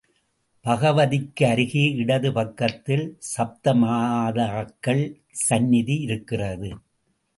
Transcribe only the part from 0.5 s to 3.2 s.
பகவதிக்கு அருகே இடது பக்கத்தில்